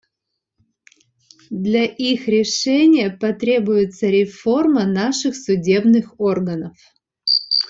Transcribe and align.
Для 1.51 1.85
их 1.85 2.27
решения 2.27 3.11
потребуется 3.11 4.07
реформа 4.07 4.83
наших 4.87 5.35
судебных 5.35 6.19
органов. 6.19 6.75